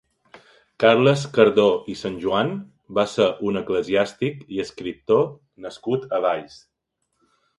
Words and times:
Carles 0.83 1.25
Cardó 1.35 1.65
i 1.93 1.97
Sanjoan 1.99 2.49
va 2.99 3.05
ser 3.11 3.27
un 3.49 3.61
eclesiàstic 3.61 4.41
i 4.57 4.61
escriptor 4.65 5.23
nascut 5.67 6.09
a 6.19 6.25
Valls. 6.27 6.57